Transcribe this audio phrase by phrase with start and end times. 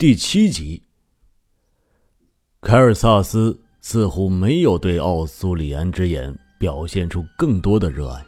[0.00, 0.82] 第七集，
[2.62, 8.24] 凯尔萨斯似乎没有对奥苏里安之眼表现出更多的热爱，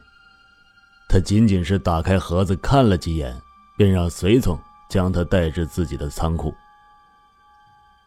[1.08, 3.35] 他仅仅是打开盒子看了几眼，
[3.79, 6.53] 便让随从将他带至自己的仓库。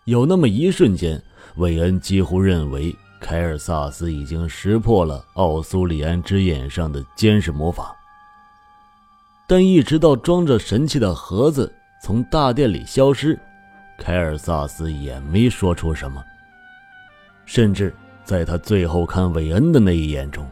[0.04, 1.20] 有那么一瞬间，
[1.55, 7.95] 韦恩几乎认为凯尔萨斯已经识破了奥苏里安之眼上的监视魔法，
[9.47, 11.73] 但一直到装着神器的盒子
[12.04, 13.36] 从大殿里消失。
[13.98, 16.23] 凯尔萨斯也没说出什么，
[17.45, 20.48] 甚至在他最后看韦恩的那一眼中，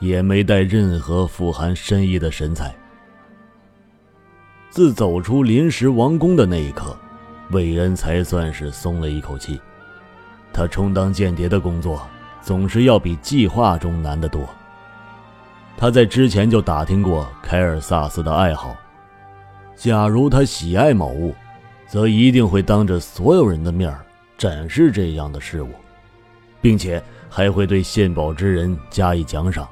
[0.00, 2.74] 也没带任何富含深意的神采。
[4.70, 6.96] 自走出临时王宫的那一刻，
[7.50, 9.60] 韦恩才算是松了一口气。
[10.52, 12.06] 他充当间谍的工作，
[12.40, 14.48] 总是要比计划中难得多。
[15.76, 18.76] 他在之前就打听过凯尔萨斯的爱好，
[19.74, 21.34] 假如他喜爱某物。
[21.90, 23.92] 则一定会当着所有人的面
[24.38, 25.70] 展示这样的事物，
[26.60, 29.68] 并且还会对献宝之人加以奖赏，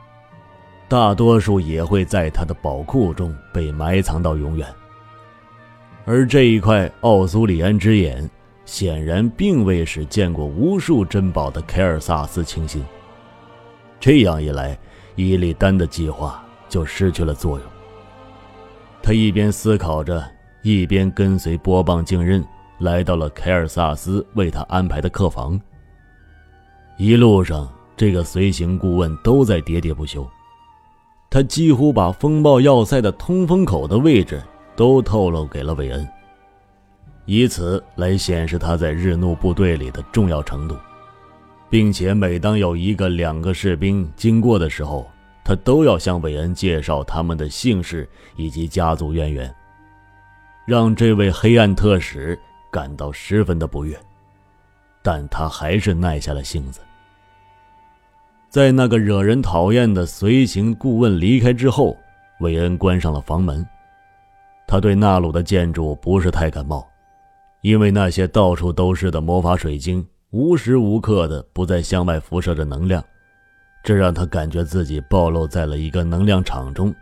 [0.88, 4.66] 大多数也会在他的宝库中被埋藏到永远。
[6.06, 8.28] 而这一块奥苏里安之眼，
[8.64, 12.84] 显然并未使见过无数珍宝的凯尔萨斯倾心。
[14.00, 14.76] 这样一来，
[15.14, 17.68] 伊利丹的计划就失去了作用。
[19.00, 20.37] 他一边思考着。
[20.62, 22.44] 一边跟随波棒镜刃
[22.78, 25.60] 来到了凯尔萨斯为他安排的客房。
[26.96, 30.28] 一路上，这个随行顾问都在喋喋不休，
[31.30, 34.42] 他几乎把风暴要塞的通风口的位置
[34.74, 36.08] 都透露给了韦恩，
[37.24, 40.76] 以此来显示他在日怒部队里的重要程度，
[41.70, 45.06] 并且每当有一个两个士兵经过的时候，
[45.44, 49.54] 他都要向韦恩介绍他们的姓氏以及家族渊源。
[50.68, 52.38] 让这位黑暗特使
[52.70, 53.98] 感到十分的不悦，
[55.02, 56.82] 但他还是耐下了性子。
[58.50, 61.96] 在那个惹人讨厌的随行顾问离开之后，
[62.40, 63.66] 韦恩关上了房门。
[64.66, 66.86] 他对纳鲁的建筑不是太感冒，
[67.62, 73.02] 因为那些到处都是的魔法水晶无时无刻的不再向外辐射着能量，
[73.82, 76.94] 这让他感觉自己暴露在了一个能量场中，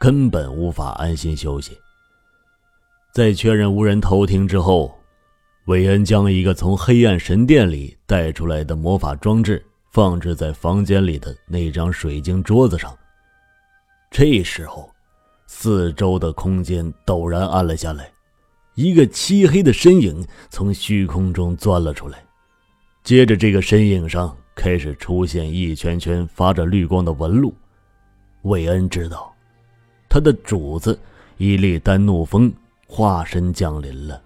[0.00, 1.78] 根本无法安心休息。
[3.14, 4.92] 在确认无人偷听之后，
[5.66, 12.92] 韦恩将一个从黑暗神殿里带出来的魔法装置放置在房间里的那张水晶桌子上。
[14.10, 14.90] 这时候，
[15.46, 18.10] 四周的空间陡然暗了下来，
[18.74, 22.18] 一个漆黑的身影从虚空中钻了出来。
[23.04, 27.54] 接着，这个身影上开始出现一圈圈发着绿光的纹路。
[28.42, 29.32] 韦恩知道，
[30.08, 30.98] 他的主子
[31.36, 32.52] 伊利丹怒风。
[32.86, 34.22] 化身降临了，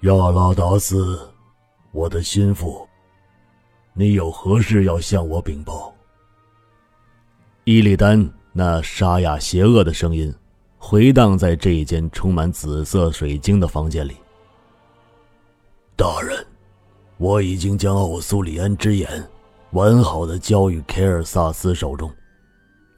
[0.00, 1.18] 亚拉达斯，
[1.92, 2.86] 我的心腹，
[3.94, 5.94] 你有何事要向我禀报？
[7.64, 10.32] 伊利丹那沙哑邪恶的声音
[10.78, 14.16] 回荡在这一间充满紫色水晶的房间里。
[15.96, 16.44] 大人，
[17.16, 19.08] 我已经将奥苏里安之眼
[19.70, 22.12] 完好的交于凯尔萨斯手中，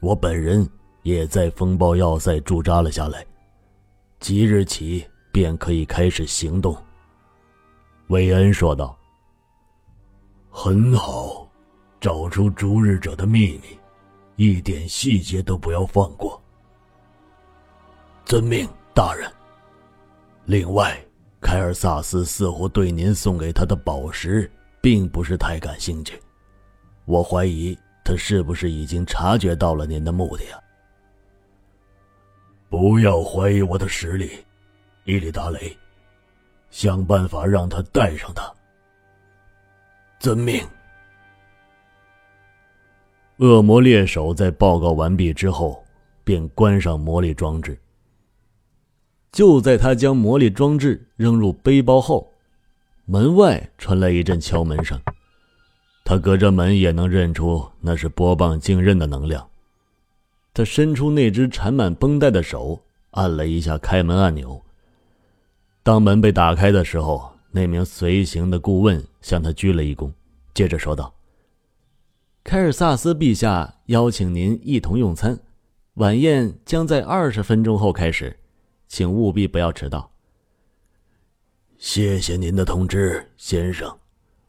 [0.01, 0.69] 我本人。
[1.03, 3.25] 也在风暴要塞驻扎了下来，
[4.19, 6.75] 即日起便可以开始行动。”
[8.07, 8.97] 韦恩说道。
[10.51, 11.47] “很好，
[12.01, 13.77] 找出逐日者的秘密，
[14.35, 16.41] 一点细节都不要放过。
[18.25, 19.31] ”“遵命，大人。
[20.45, 20.99] ”“另外，
[21.39, 26.19] 凯尔萨斯似乎对您送给他的宝石并不是太感兴趣，
[27.05, 30.59] 我怀疑他是不是已经察觉到了您的目的啊？”
[32.69, 34.29] 不要怀疑我的实力，
[35.03, 35.75] 伊利达雷，
[36.69, 38.51] 想办法让他带上他。
[40.19, 40.63] 遵命。
[43.37, 45.83] 恶魔猎手在报告完毕之后，
[46.23, 47.77] 便关上魔力装置。
[49.31, 52.31] 就在他将魔力装置扔入背包后，
[53.05, 54.99] 门外传来一阵敲门声。
[56.03, 59.47] 他隔着门也能认出那是波棒镜刃的能量。
[60.59, 64.61] 他伸出那只缠满绷带的手，按了一下开门按钮。
[65.83, 70.11] 当门被打开的时候，那名随行的顾问向他鞠了一躬，
[70.53, 71.15] 接着说道
[72.43, 75.39] ：“凯尔萨斯陛下邀请您一同用餐，
[75.93, 78.37] 晚宴将在二十分钟后开始，
[78.85, 80.11] 请务必不要迟到。”
[81.79, 83.97] 谢谢您的通知，先生。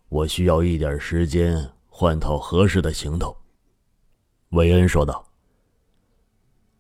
[0.09, 3.37] 我需要一点时间换套合适的行头。”
[4.51, 5.30] 韦恩说道。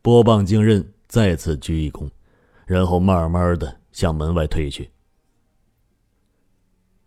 [0.02, 2.08] 波棒精刃再次鞠一躬，
[2.66, 4.90] 然后慢慢的向门外退去。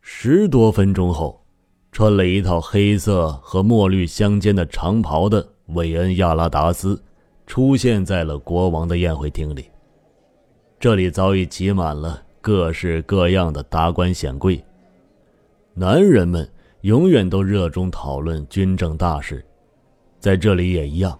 [0.01, 1.43] 十多分钟后，
[1.91, 7.01] 穿了一套黑色和墨绿相间的长袍的韦恩·亚拉达斯
[7.47, 9.65] 出现在了国王的宴会厅里。
[10.79, 14.63] 这里早已挤满了各式各样的达官显贵。
[15.73, 16.47] 男人们
[16.81, 19.43] 永远都热衷讨论军政大事，
[20.19, 21.17] 在这里也一样。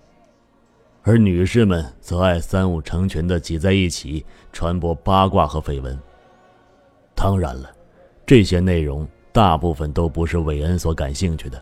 [1.03, 5.97] 而女士们则爱三五成群的挤在一起传播八卦和绯闻。
[7.13, 7.69] 当然了。
[8.25, 11.61] 这些内容大部分都不是韦恩所感兴趣的，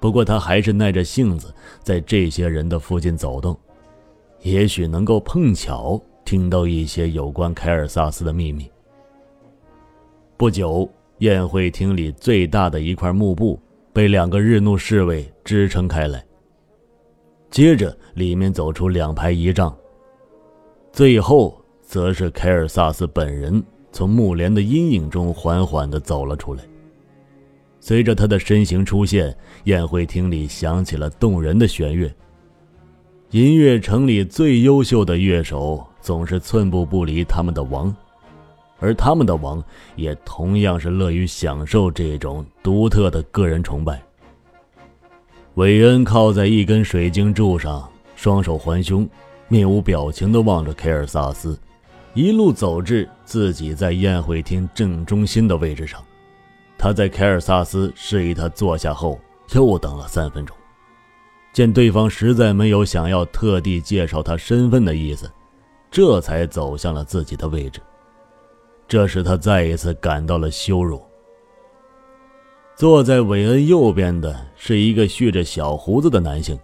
[0.00, 3.54] 不过他还是耐着性子在这些人的附近走动，
[4.40, 8.70] 也许能够碰巧听到一些有关凯尔萨斯的秘密。
[10.38, 13.60] 不久，宴会厅里最大的一块幕布
[13.92, 16.24] 被两个日怒侍卫支撑开来，
[17.50, 19.76] 接着里面走出两排仪仗，
[20.92, 23.62] 最后则是凯尔萨斯本人。
[23.92, 26.62] 从幕帘的阴影中缓缓地走了出来。
[27.80, 32.08] 随着他的身形出现，宴会厅里响起了动人的弦乐。
[33.30, 37.92] 音乐城里最优秀的乐手总是寸步不离他们的王，
[38.78, 39.60] 而他们的王
[39.96, 44.00] 也同样是乐于享受这种独特的个人崇拜。
[45.54, 49.08] 韦恩靠在一根水晶柱上，双手环胸，
[49.48, 51.58] 面无表情地望着凯尔萨斯。
[52.14, 56.00] 一路走至自己在宴会厅正中心的位置上，
[56.78, 59.20] 他在凯尔萨斯示意他坐下后，
[59.52, 60.56] 又等了三分钟。
[61.52, 65.28] 见对方实在没有想要特地介绍他身份的意思，
[65.90, 67.80] 这才走向了自己的位置。
[68.86, 71.02] 这使他再一次感到了羞辱。
[72.80, 76.58] 坐在韦恩右边的是一个蓄着小胡子的男性，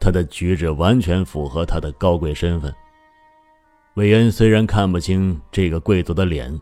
[0.00, 2.74] 他的举止完全符合他的高贵身份。
[3.96, 6.58] 韦恩虽然看不清这个贵族的脸，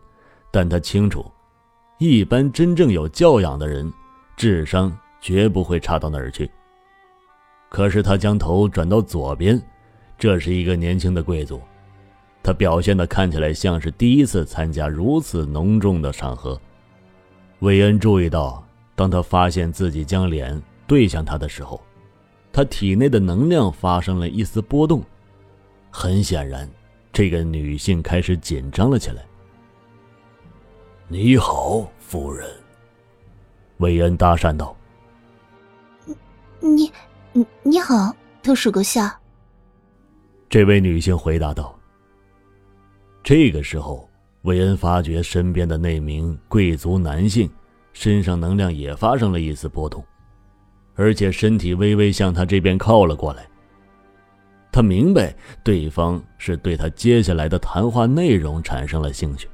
[0.51, 1.25] 但他清楚，
[1.99, 3.89] 一般真正有教养的人，
[4.35, 6.51] 智商绝不会差到哪儿去。
[7.69, 9.57] 可是他将头转到左边，
[10.17, 11.61] 这是一个年轻的贵族，
[12.43, 16.59] 他表现的看起来像是第一次参加如此浓重的场合。
[17.59, 18.61] 韦恩注意到，
[18.95, 21.81] 当他发现自己将脸对向他的时候，
[22.51, 25.03] 他体内的能量发生了一丝波动，
[25.89, 26.69] 很显然。
[27.13, 29.25] 这个女性开始紧张了起来。
[31.09, 32.49] 你好，夫人。
[33.77, 34.73] 韦恩搭讪道
[36.61, 36.89] ：“你，
[37.33, 39.19] 你你好，特使阁下。”
[40.47, 41.77] 这位女性回答道。
[43.23, 44.09] 这个时候，
[44.43, 47.51] 韦恩发觉身边的那名贵族男性
[47.93, 50.03] 身上能量也发生了一丝波动，
[50.95, 53.45] 而且身体微微向他这边靠了过来。
[54.71, 59.47] 他明白对方是对他接下来的谈话内容产生了兴趣，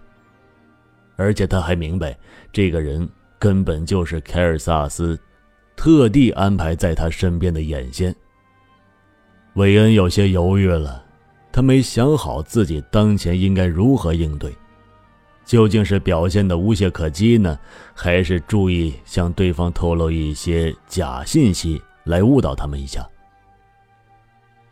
[1.16, 2.16] 而且他还明白
[2.54, 5.20] 这个人根本就是凯尔萨斯
[5.76, 8.16] 特地安排在他身边的眼线。
[9.56, 11.04] 韦恩有些犹豫了，
[11.52, 14.56] 他没想好自己当前应该如何应对，
[15.48, 17.58] 究竟是表现的无懈可击呢，
[17.94, 23.08] 还是注意向对方透露一些假信息来误导他们一下？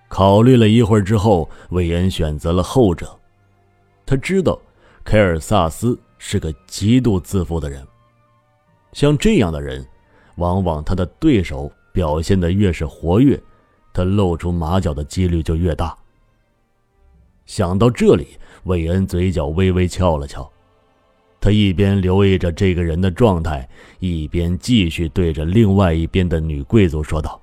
[0.10, 3.18] 考虑了一会儿之后，韦恩选择了后者。
[4.06, 4.60] 他知道，
[5.06, 7.82] 凯尔萨斯是个极度自负的人。
[8.92, 9.86] 像这样的人，
[10.36, 13.42] 往往他的对手表现的越是活跃，
[13.94, 15.98] 他露出马脚的几率就越大。
[17.46, 20.52] 想到这里，韦恩嘴角微微翘了翘。
[21.46, 27.40] 他一边留意着这个人的状态，一边继续对着另外一边的女贵族说道：“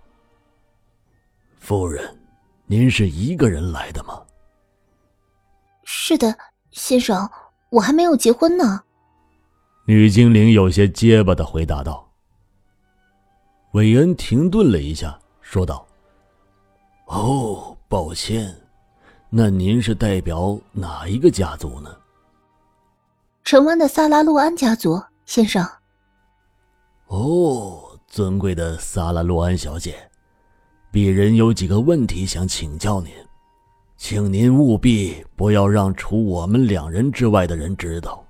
[1.60, 2.18] 夫人。”
[2.66, 4.20] 您是一个人来的吗？
[5.84, 6.36] 是的，
[6.72, 7.30] 先生，
[7.70, 8.82] 我还没有结婚呢。
[9.86, 12.04] 女精灵有些结巴的回答道。
[13.70, 15.86] 韦恩停顿了一下，说道
[17.06, 18.52] ：“哦，抱歉，
[19.30, 21.96] 那您是代表哪一个家族呢？”
[23.44, 25.66] 城湾的萨拉洛安家族，先生。
[27.08, 29.96] 哦，尊贵的萨拉洛安小姐。
[30.92, 33.12] 鄙人有几个问题想请教您，
[33.96, 38.24] 请您务必不要让除我们两人之外的人知道。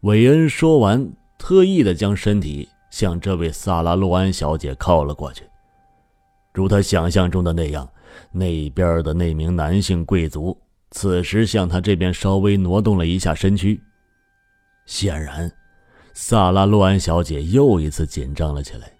[0.00, 5.44] 韦恩说完，特意的将身体向这位萨拉洛安小姐靠了过去。
[6.54, 7.88] 如他想象中的那样，
[8.32, 10.56] 那边的那名男性贵族
[10.94, 13.82] 此时向他这边稍微挪动了一下身躯。
[14.86, 15.50] 显然，
[16.12, 18.92] 萨拉洛安小姐又一次紧张了起来。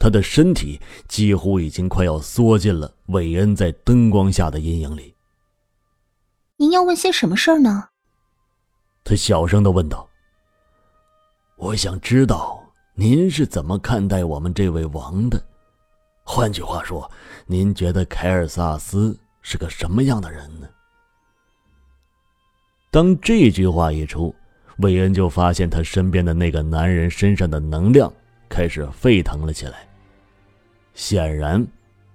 [0.00, 5.14] 她的身体几乎已经快要缩进了韦恩在灯光下的阴影里。
[6.56, 7.90] 您要问些什么事儿呢？
[9.04, 10.08] 他小声的问道。
[11.56, 12.60] 我想知道
[12.96, 15.40] 您是怎么看待我们这位王的。
[16.24, 17.08] 换句话说，
[17.46, 20.68] 您觉得凯尔萨斯是个什么样的人呢？
[22.92, 24.34] 当这句话一出，
[24.76, 28.12] 韦恩就发现他身边的那个男人身上的能量
[28.50, 29.88] 开始沸腾了起来。
[30.92, 31.66] 显然，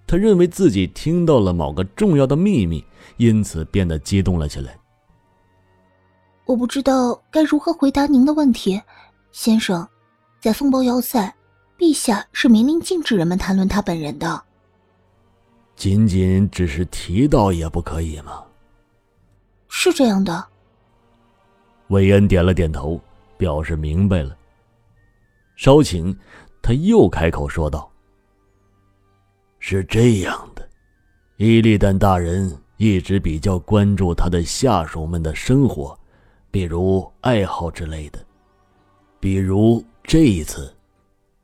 [0.06, 2.86] 他认为自己听到了某个重要的秘密，
[3.18, 4.78] 因此变得激动了起来。
[6.46, 8.80] 我不知道该如何回答您的问题，
[9.32, 9.86] 先生。
[10.40, 11.34] 在风暴要塞，
[11.80, 14.44] 陛下是明令禁止人们谈论他本人的。
[15.76, 18.44] 仅仅只是提到也不可以吗？
[19.68, 20.48] 是这样的。
[21.90, 23.00] 韦恩点了点头，
[23.38, 24.36] 表示明白了。
[25.56, 26.16] 稍请，
[26.62, 27.90] 他又开口说道
[29.60, 30.68] ：“是这样的，
[31.38, 35.98] 伊利丹大人一直比较关注他的下属们的生活，
[36.52, 38.20] 比如爱好之类的。
[39.20, 40.72] 比如这一次，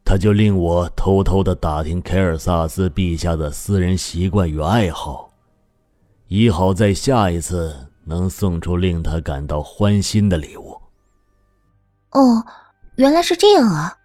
[0.03, 5.31] 他就令我偷偷的打听凯尔萨斯陛下的私人习惯与爱好，
[6.27, 10.79] 以好在下一次。”能送出令他感到欢心的礼物。
[12.11, 12.45] 哦，
[12.95, 13.97] 原来是这样啊！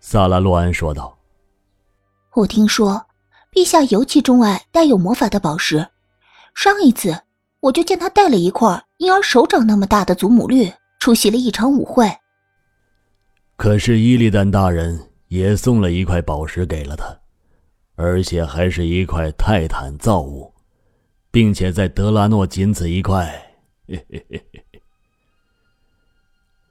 [0.00, 1.16] 萨拉洛安说道。
[2.34, 3.06] 我听说，
[3.52, 5.86] 陛下尤其钟爱带有魔法的宝石。
[6.54, 7.18] 上一次，
[7.60, 12.10] 我就见他带了一块婴儿手掌那么大的祖母绿，出席了一场舞会。
[13.56, 17.18] 可是伊利丹大人也送了一块宝石给了他，
[17.96, 20.52] 而且还是一块泰坦造物。
[21.36, 23.30] 并且在德拉诺仅此一块。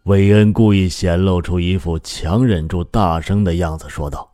[0.06, 4.28] 韦恩故意显露出一副强忍住大声的样子，说道：“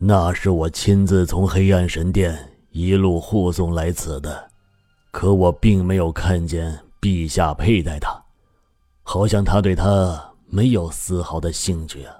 [0.00, 4.50] 那是我亲自从黑暗神殿一路护送来此的，
[5.10, 8.24] 可我并没有看见陛下佩戴它，
[9.02, 12.16] 好像他对它没有丝毫的兴趣啊。”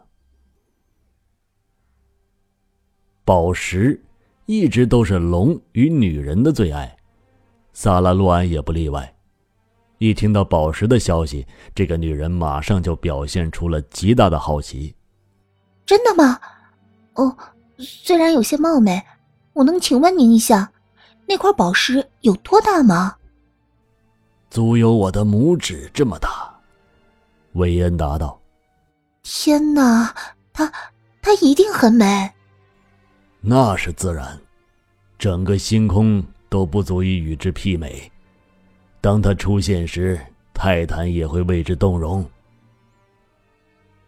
[3.25, 3.99] 宝石
[4.45, 6.95] 一直都是龙与女人的最爱。
[7.81, 9.15] 萨拉洛安也不例外。
[9.99, 14.93] 一听到宝石的消息，这个女人马上就表现出了极大的好奇。
[15.87, 16.41] 真的吗？
[17.15, 17.37] 哦，
[17.79, 19.01] 虽然有些冒昧，
[19.53, 20.73] 我能请问您一下，
[21.25, 23.15] 那块宝石有多大吗？
[24.51, 26.53] 足有我的拇指这么大。
[27.53, 28.41] 韦恩答道。
[29.23, 30.13] 天哪，
[30.53, 30.73] 它
[31.23, 32.29] 它一定很美。
[33.41, 34.37] 那是自然，
[35.17, 36.21] 整个星空。
[36.49, 38.11] 都不足以与之媲美。
[39.01, 40.19] 当他出现时，
[40.53, 42.25] 泰坦也会为之动容。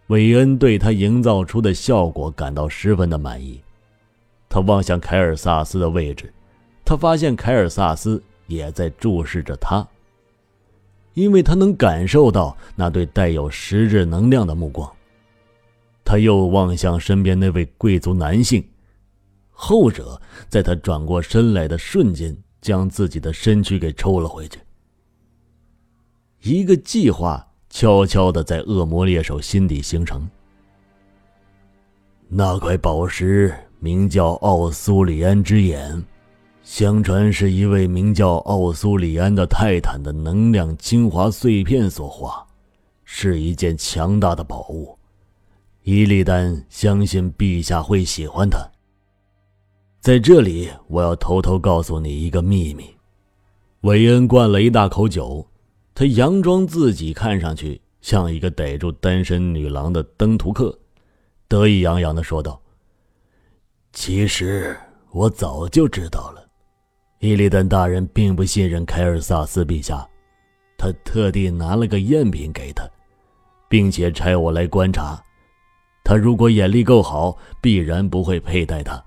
[0.09, 3.61] 韦恩对他营造出的效果感到十分的满意。
[4.49, 6.33] 他望向凯尔萨斯的位置，
[6.85, 9.87] 他发现凯尔萨斯也在注视着他，
[11.15, 14.91] 因为他能感受到那对带有实质能量的目光。
[16.05, 18.65] 他又望向身边那位贵族男性。
[19.63, 24.59] 后者在他转过身来的瞬间，将自己的身躯给抽了回去。
[26.41, 30.27] 一个计划悄悄的在恶魔猎手心底形成。
[32.27, 36.03] 那块宝石名叫奥苏里安之眼，
[36.63, 42.47] 相传是一位名叫奥苏里安的泰坦的能量精华碎片所化，
[43.05, 44.97] 是一件强大的宝物。
[45.83, 48.67] 伊利丹相信陛下会喜欢它。
[50.01, 52.87] 在这里，我要偷偷告诉你一个秘密。
[53.83, 55.47] 韦恩灌了一大口酒，
[55.95, 60.75] 他佯装自己看上去像一个逮住单身女郎的登徒客，
[61.49, 62.59] 得意洋洋的说道
[63.93, 64.75] ：“其实
[65.11, 66.49] 我早就知道了，
[67.19, 70.09] 伊利丹大人并不信任凯尔萨斯陛下，
[70.79, 72.89] 他特地拿了个赝品给他，
[73.69, 75.23] 并且差我来观察。
[76.03, 78.99] 他如果眼力够好，必然不会佩戴它。”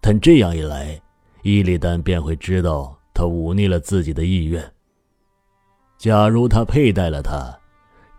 [0.00, 1.00] 但这样一来，
[1.42, 4.62] 伊利丹便会知道他忤逆了自己的意愿。
[5.98, 7.52] 假如他佩戴了它，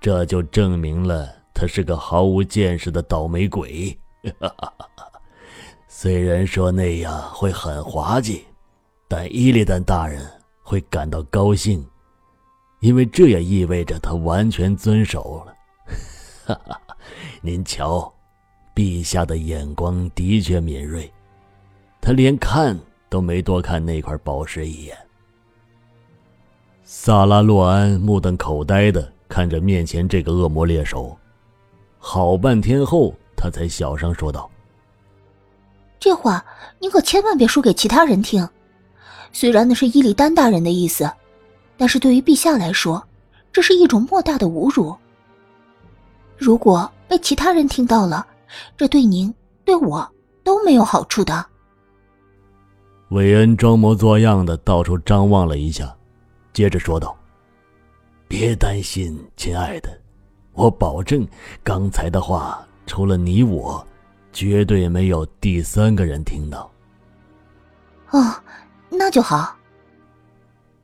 [0.02, 3.98] 这就证明了他是个毫无见识的倒霉鬼。
[5.88, 8.44] 虽然说那样会很滑稽，
[9.08, 10.30] 但伊利丹大人
[10.62, 11.86] 会感到高兴，
[12.82, 16.58] 因为这也意味着他完全遵守了。
[17.42, 18.14] 您瞧，
[18.76, 21.12] 陛下的眼光的确敏锐。
[22.02, 22.78] 他连看
[23.10, 24.98] 都没多看那块宝石一眼。
[26.84, 31.16] 萨拉洛安目瞪口呆的看着面前这个恶魔猎手，
[32.00, 34.50] 好半天后，他才小声说道
[36.00, 36.44] ：“这话
[36.80, 38.48] 你可千万别说给其他人听。
[39.32, 41.12] 虽然那是伊利丹大人的意思，
[41.78, 43.06] 但是对于陛下来说，
[43.54, 44.96] 这是一种莫大的侮辱。
[46.38, 48.26] 如果被其他人听到了，
[48.76, 49.32] 这对您、
[49.64, 50.10] 对我
[50.44, 51.46] 都没有好处的。
[53.10, 55.96] 韦恩装模作样的到处张望了一下，
[56.54, 57.18] 接着说道
[58.30, 59.90] ：“别担心，亲爱的，
[60.54, 61.28] 我保证，
[61.64, 63.84] 刚才的话除了你我，
[64.32, 66.72] 绝对没有第三个人听到。”
[68.12, 68.20] 哦，
[68.90, 69.56] 那就好。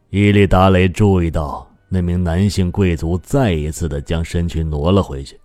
[0.10, 5.40] 伊利达雷注意到那名男性贵族再一次的将身躯挪了回去。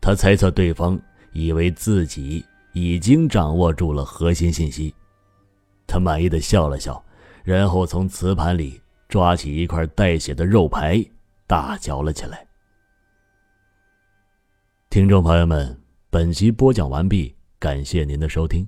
[0.00, 0.98] 他猜测对方
[1.34, 4.94] 以为自己已经掌握住了核心信息，
[5.92, 7.04] 他满意的笑了笑，
[7.44, 8.80] 然后从瓷盘里
[9.10, 11.04] 抓起一块带血的肉排，
[11.46, 12.46] 大嚼了起来。
[14.88, 18.66] 听众朋友们，本集播讲完毕，感谢您的收听。